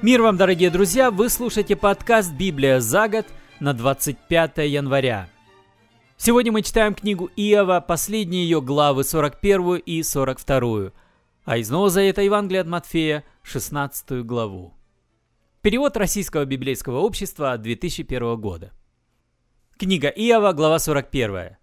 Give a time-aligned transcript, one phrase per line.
[0.00, 1.10] Мир вам, дорогие друзья!
[1.10, 3.26] Вы слушаете подкаст «Библия за год»
[3.58, 5.28] на 25 января.
[6.16, 10.92] Сегодня мы читаем книгу Иова, последние ее главы 41 и 42,
[11.44, 14.72] а из Нового Завета Евангелия от Матфея 16 главу.
[15.62, 18.70] Перевод Российского библейского общества 2001 года.
[19.78, 21.56] Книга Иова, глава 41.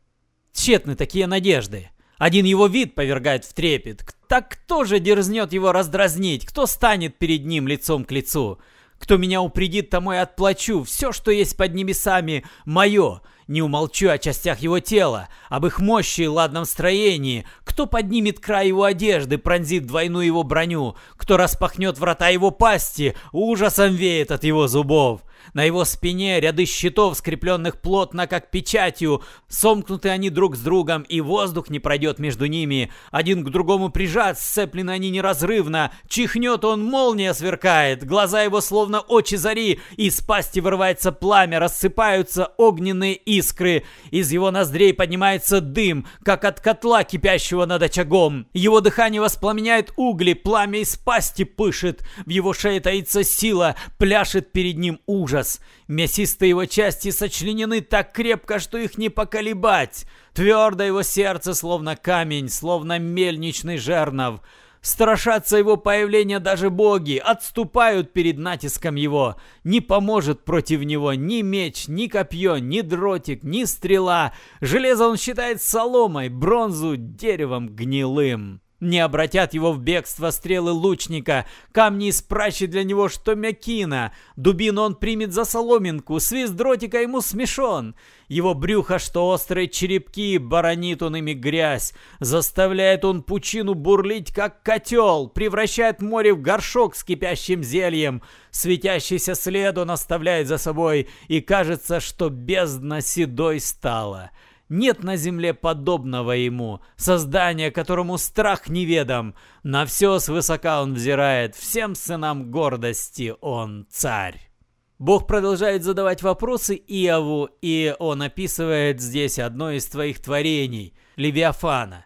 [0.52, 1.90] Тщетны такие надежды.
[2.18, 4.06] Один его вид повергает в трепет.
[4.28, 6.46] Так кто же дерзнет его раздразнить?
[6.46, 8.60] Кто станет перед ним лицом к лицу?
[8.98, 10.84] Кто меня упредит, тому и отплачу.
[10.84, 13.22] Все, что есть под небесами, мое.
[13.48, 17.46] Не умолчу о частях его тела, об их мощи и ладном строении.
[17.64, 20.95] Кто поднимет край его одежды, пронзит двойную его броню?
[21.18, 25.22] Кто распахнет врата его пасти, ужасом веет от его зубов.
[25.53, 29.23] На его спине ряды щитов, скрепленных плотно, как печатью.
[29.48, 32.91] Сомкнуты они друг с другом, и воздух не пройдет между ними.
[33.11, 35.91] Один к другому прижат, сцеплены они неразрывно.
[36.08, 38.05] Чихнет он, молния сверкает.
[38.05, 39.80] Глаза его словно очи зари.
[39.97, 43.83] Из пасти вырывается пламя, рассыпаются огненные искры.
[44.11, 48.47] Из его ноздрей поднимается дым, как от котла, кипящего над очагом.
[48.53, 52.03] Его дыхание воспламеняет угли, пламя из пасти пышет.
[52.25, 55.59] В его шее таится сила, пляшет перед ним ужас ужас.
[55.88, 60.06] Мясистые его части сочленены так крепко, что их не поколебать.
[60.34, 64.42] Твердо его сердце, словно камень, словно мельничный жернов.
[64.82, 69.36] Страшатся его появления даже боги, отступают перед натиском его.
[69.64, 74.34] Не поможет против него ни меч, ни копье, ни дротик, ни стрела.
[74.62, 78.62] Железо он считает соломой, бронзу деревом гнилым.
[78.81, 84.12] Не обратят его в бегство стрелы лучника, камни испращи для него, что мякина.
[84.36, 87.95] Дубину он примет за соломинку, свист дротика ему смешон.
[88.28, 91.94] Его брюхо, что острые черепки, баронит он ими грязь.
[92.20, 98.23] Заставляет он пучину бурлить, как котел, превращает море в горшок с кипящим зельем.
[98.52, 104.32] Светящийся след он оставляет за собой, и кажется, что бездна седой стала.
[104.70, 109.36] Нет на земле подобного ему, создания, которому страх неведом.
[109.64, 114.49] На все свысока он взирает, всем сынам гордости он царь.
[114.98, 122.05] Бог продолжает задавать вопросы Иову, и он описывает здесь одно из твоих творений– Левиафана.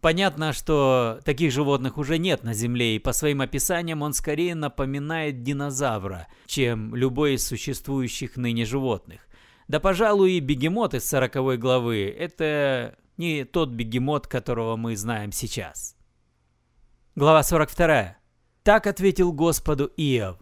[0.00, 5.42] Понятно, что таких животных уже нет на Земле, и по своим описаниям он скорее напоминает
[5.42, 9.25] динозавра, чем любой из существующих ныне животных.
[9.68, 15.96] Да, пожалуй, и бегемот из сороковой главы– это не тот бегемот, которого мы знаем сейчас.
[17.16, 18.16] Глава 42.
[18.62, 20.38] Так ответил Господу Иов.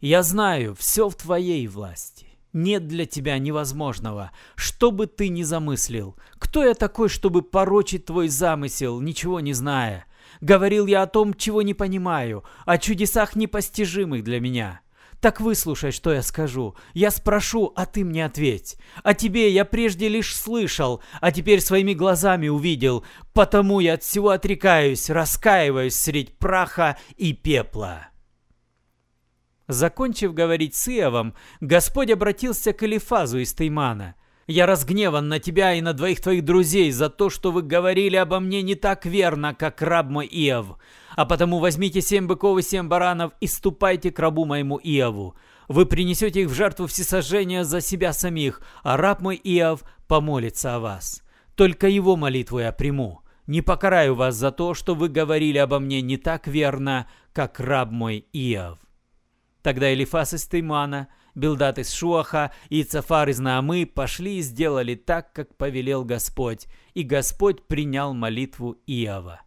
[0.00, 2.26] «Я знаю, все в твоей власти.
[2.52, 6.16] Нет для тебя невозможного, что бы ты ни замыслил.
[6.38, 10.06] Кто я такой, чтобы порочить твой замысел, ничего не зная?
[10.40, 14.82] Говорил я о том, чего не понимаю, о чудесах непостижимых для меня.
[15.24, 16.76] Так выслушай, что я скажу.
[16.92, 18.76] Я спрошу, а ты мне ответь.
[19.02, 23.06] О тебе я прежде лишь слышал, а теперь своими глазами увидел.
[23.32, 28.08] Потому я от всего отрекаюсь, раскаиваюсь средь праха и пепла».
[29.66, 34.16] Закончив говорить с Иовом, Господь обратился к Элифазу из Теймана.
[34.46, 38.40] «Я разгневан на тебя и на двоих твоих друзей за то, что вы говорили обо
[38.40, 40.78] мне не так верно, как раб мой Иов.
[41.16, 45.34] А потому возьмите семь быков и семь баранов и ступайте к рабу моему Иову.
[45.68, 50.80] Вы принесете их в жертву всесожжения за себя самих, а раб мой Иов помолится о
[50.80, 51.22] вас.
[51.54, 53.20] Только его молитву я приму.
[53.46, 57.90] Не покараю вас за то, что вы говорили обо мне не так верно, как раб
[57.90, 58.78] мой Иов».
[59.62, 65.32] Тогда Элифас из Теймана, Билдат из Шуаха и Цафар из Наамы пошли и сделали так,
[65.32, 69.43] как повелел Господь, и Господь принял молитву Иова.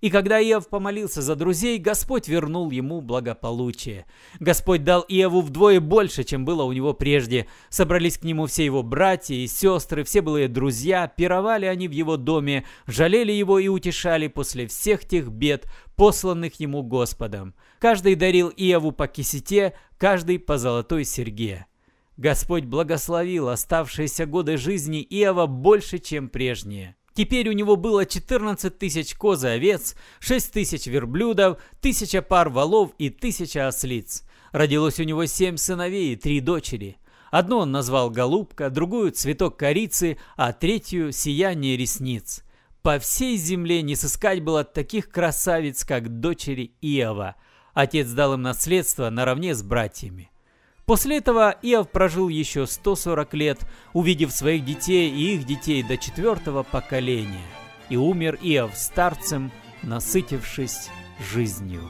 [0.00, 4.06] И когда Иов помолился за друзей, Господь вернул ему благополучие.
[4.38, 7.46] Господь дал Иову вдвое больше, чем было у него прежде.
[7.68, 12.16] Собрались к нему все его братья и сестры, все былые друзья, пировали они в его
[12.16, 15.66] доме, жалели его и утешали после всех тех бед,
[15.96, 17.54] посланных ему Господом.
[17.78, 21.66] Каждый дарил Иову по кисете, каждый по золотой серьге.
[22.16, 26.96] Господь благословил оставшиеся годы жизни Иова больше, чем прежние.
[27.20, 32.92] Теперь у него было 14 тысяч коз и овец, 6 тысяч верблюдов, тысяча пар валов
[32.96, 34.24] и тысяча ослиц.
[34.52, 36.96] Родилось у него семь сыновей и три дочери.
[37.30, 42.42] Одну он назвал «Голубка», другую «Цветок корицы», а третью «Сияние ресниц».
[42.80, 47.36] По всей земле не сыскать было таких красавиц, как дочери Иова.
[47.74, 50.30] Отец дал им наследство наравне с братьями.
[50.90, 53.60] После этого Иов прожил еще 140 лет,
[53.92, 57.46] увидев своих детей и их детей до четвертого поколения.
[57.90, 59.52] И умер Иов старцем,
[59.84, 60.90] насытившись
[61.32, 61.82] жизнью.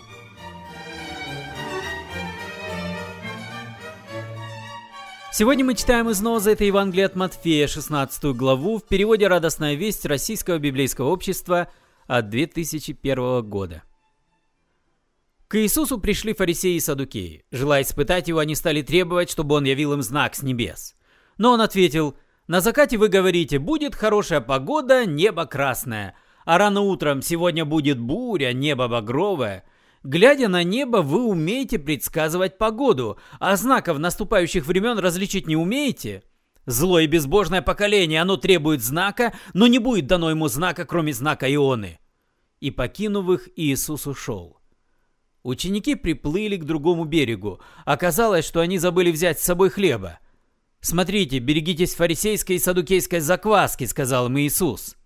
[5.33, 10.05] Сегодня мы читаем из Ноза это Евангелие от Матфея, 16 главу, в переводе «Радостная весть»
[10.05, 11.69] Российского библейского общества
[12.07, 13.83] от 2001 года.
[15.51, 17.43] К Иисусу пришли фарисеи и садукеи.
[17.51, 20.95] Желая испытать его, они стали требовать, чтобы он явил им знак с небес.
[21.39, 22.17] Но он ответил,
[22.47, 26.15] «На закате вы говорите, будет хорошая погода, небо красное,
[26.45, 29.65] а рано утром сегодня будет буря, небо багровое».
[30.05, 36.23] Глядя на небо, вы умеете предсказывать погоду, а знаков наступающих времен различить не умеете?
[36.65, 41.53] Злое и безбожное поколение, оно требует знака, но не будет дано ему знака, кроме знака
[41.53, 41.99] Ионы.
[42.61, 44.60] И покинув их, Иисус ушел.
[45.43, 47.61] Ученики приплыли к другому берегу.
[47.87, 50.19] Оказалось, что они забыли взять с собой хлеба.
[50.83, 54.97] «Смотрите, берегитесь фарисейской и садукейской закваски»,— сказал им Иисус.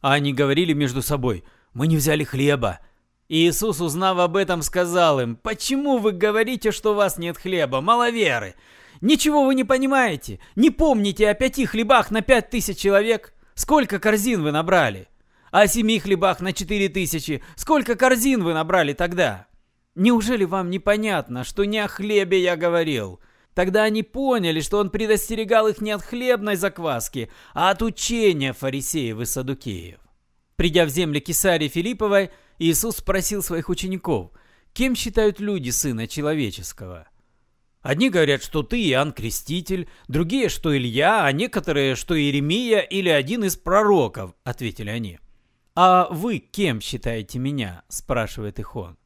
[0.00, 2.80] А они говорили между собой, «Мы не взяли хлеба».
[3.28, 8.54] Иисус, узнав об этом, сказал им, «Почему вы говорите, что у вас нет хлеба, маловеры?
[9.00, 13.32] Ничего вы не понимаете, не помните о пяти хлебах на пять тысяч человек?
[13.54, 15.08] Сколько корзин вы набрали?
[15.50, 17.42] О семи хлебах на четыре тысячи?
[17.56, 19.46] Сколько корзин вы набрали тогда?»
[19.94, 23.20] Неужели вам непонятно, что не о хлебе я говорил?
[23.54, 29.20] Тогда они поняли, что он предостерегал их не от хлебной закваски, а от учения фарисеев
[29.20, 30.00] и садукеев.
[30.56, 34.32] Придя в земли Кесарии Филипповой, Иисус спросил своих учеников,
[34.72, 37.08] кем считают люди Сына Человеческого?
[37.80, 43.44] Одни говорят, что ты Иоанн Креститель, другие, что Илья, а некоторые, что Иеремия или один
[43.44, 45.20] из пророков, ответили они.
[45.76, 48.96] «А вы кем считаете меня?»– спрашивает их он.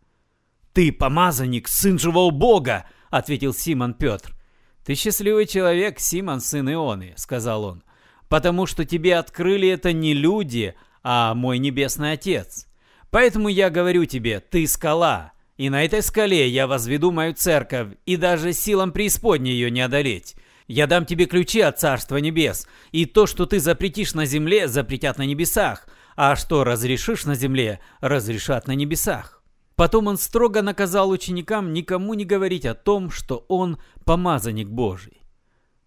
[0.78, 4.36] «Ты помазанник, сын живого Бога!»— ответил Симон Петр.
[4.84, 7.82] «Ты счастливый человек, Симон, сын Ионы»,— сказал он,
[8.28, 12.68] «потому что тебе открыли это не люди, а мой небесный Отец.
[13.10, 18.16] Поэтому я говорю тебе, ты скала, и на этой скале я возведу мою церковь, и
[18.16, 20.36] даже силам преисподней ее не одолеть.
[20.68, 25.18] Я дам тебе ключи от Царства Небес, и то, что ты запретишь на земле, запретят
[25.18, 29.37] на небесах, а что разрешишь на земле, разрешат на небесах».
[29.78, 35.22] Потом он строго наказал ученикам никому не говорить о том, что он помазанник Божий.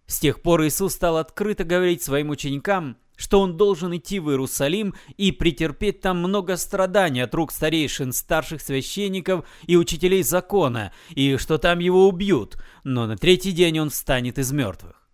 [0.06, 4.94] С тех пор Иисус стал открыто говорить своим ученикам, что он должен идти в Иерусалим
[5.18, 11.58] и претерпеть там много страданий от рук старейшин, старших священников и учителей закона, и что
[11.58, 15.06] там его убьют, но на третий день он встанет из мертвых.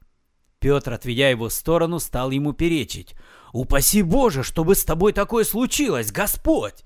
[0.60, 3.16] Петр, отведя его в сторону, стал ему перечить.
[3.52, 6.84] «Упаси Боже, чтобы с тобой такое случилось, Господь!»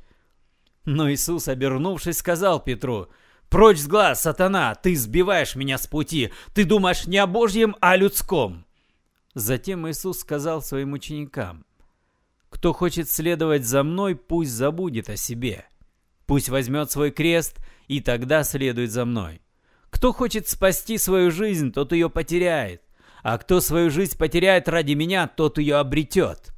[0.85, 3.09] Но Иисус, обернувшись, сказал Петру,
[3.49, 7.93] «Прочь с глаз, сатана, ты сбиваешь меня с пути, ты думаешь не о Божьем, а
[7.93, 8.65] о людском».
[9.35, 11.65] Затем Иисус сказал своим ученикам,
[12.49, 15.67] «Кто хочет следовать за мной, пусть забудет о себе.
[16.27, 17.59] Пусть возьмет свой крест
[17.89, 19.43] и тогда следует за мной.
[19.91, 22.83] Кто хочет спасти свою жизнь, тот ее потеряет,
[23.23, 26.52] а кто свою жизнь потеряет ради меня, тот ее обретет.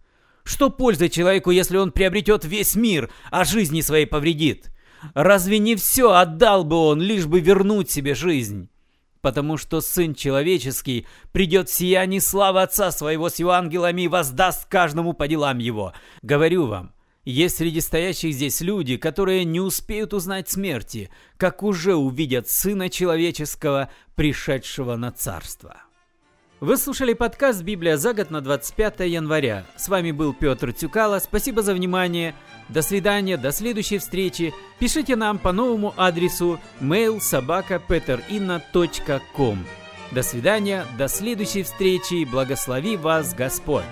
[0.45, 4.71] Что пользы человеку, если он приобретет весь мир, а жизни своей повредит?
[5.15, 8.69] Разве не все отдал бы он, лишь бы вернуть себе жизнь?
[9.23, 14.67] Потому что Сын Человеческий придет в сиянии славы Отца Своего с его ангелами и воздаст
[14.67, 15.95] каждому по делам Его.
[16.21, 16.95] Говорю вам,
[17.25, 23.89] есть среди стоящих здесь люди, которые не успеют узнать смерти, как уже увидят Сына Человеческого,
[24.15, 25.79] пришедшего на Царство.
[26.65, 29.67] Вы слушали подкаст «Библия за год» на 25 января.
[29.77, 31.19] С вами был Петр Тюкало.
[31.19, 32.35] Спасибо за внимание.
[32.71, 34.55] До свидания, до следующей встречи.
[34.79, 37.79] Пишите нам по новому адресу mail собака
[40.11, 42.25] До свидания, до следующей встречи.
[42.25, 43.85] Благослови вас Господь.